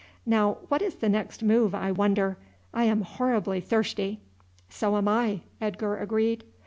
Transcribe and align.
Now, 0.25 0.57
what 0.67 0.81
is 0.81 0.95
the 0.95 1.09
next 1.09 1.43
move, 1.43 1.75
I 1.75 1.91
wonder? 1.91 2.39
I 2.73 2.85
am 2.85 3.03
horribly 3.03 3.61
thirsty." 3.61 4.19
"So 4.67 4.97
am 4.97 5.07
I," 5.07 5.41
Edgar 5.61 5.97
agreed. 5.97 6.43